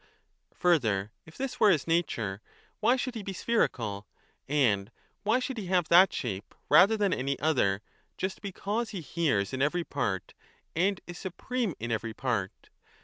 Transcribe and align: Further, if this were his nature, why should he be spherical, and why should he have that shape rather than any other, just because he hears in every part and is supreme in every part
Further, 0.55 1.11
if 1.27 1.37
this 1.37 1.59
were 1.59 1.69
his 1.69 1.85
nature, 1.85 2.41
why 2.79 2.95
should 2.95 3.13
he 3.13 3.21
be 3.21 3.33
spherical, 3.33 4.07
and 4.47 4.89
why 5.21 5.37
should 5.37 5.59
he 5.59 5.67
have 5.67 5.89
that 5.89 6.11
shape 6.11 6.55
rather 6.69 6.97
than 6.97 7.13
any 7.13 7.37
other, 7.39 7.83
just 8.17 8.41
because 8.41 8.89
he 8.89 9.01
hears 9.01 9.53
in 9.53 9.61
every 9.61 9.83
part 9.83 10.33
and 10.75 11.01
is 11.05 11.19
supreme 11.19 11.75
in 11.79 11.91
every 11.91 12.15
part 12.15 12.71